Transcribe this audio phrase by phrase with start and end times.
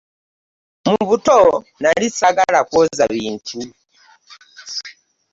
[0.87, 1.39] Mu buto
[1.81, 3.59] nali sagala kwoza bintu.